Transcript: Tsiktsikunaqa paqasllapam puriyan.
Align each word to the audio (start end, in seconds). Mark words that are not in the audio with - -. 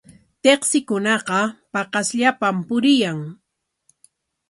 Tsiktsikunaqa 0.41 1.39
paqasllapam 1.71 2.55
puriyan. 2.67 3.19